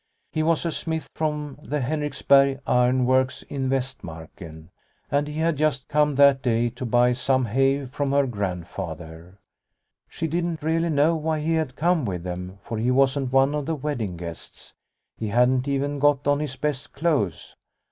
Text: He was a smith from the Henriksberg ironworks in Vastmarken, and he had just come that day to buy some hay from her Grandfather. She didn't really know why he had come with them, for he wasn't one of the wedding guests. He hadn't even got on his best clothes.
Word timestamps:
He 0.31 0.41
was 0.41 0.65
a 0.65 0.71
smith 0.71 1.07
from 1.13 1.59
the 1.61 1.79
Henriksberg 1.79 2.59
ironworks 2.65 3.43
in 3.43 3.69
Vastmarken, 3.69 4.71
and 5.11 5.27
he 5.27 5.37
had 5.41 5.57
just 5.57 5.87
come 5.89 6.15
that 6.15 6.41
day 6.41 6.69
to 6.69 6.87
buy 6.87 7.13
some 7.13 7.45
hay 7.45 7.85
from 7.85 8.09
her 8.11 8.25
Grandfather. 8.25 9.37
She 10.09 10.25
didn't 10.25 10.63
really 10.63 10.89
know 10.89 11.15
why 11.15 11.39
he 11.39 11.53
had 11.53 11.75
come 11.75 12.03
with 12.03 12.23
them, 12.23 12.57
for 12.63 12.79
he 12.79 12.89
wasn't 12.89 13.31
one 13.31 13.53
of 13.53 13.67
the 13.67 13.75
wedding 13.75 14.17
guests. 14.17 14.73
He 15.17 15.27
hadn't 15.27 15.67
even 15.67 15.99
got 15.99 16.25
on 16.25 16.39
his 16.39 16.55
best 16.55 16.93
clothes. 16.93 17.55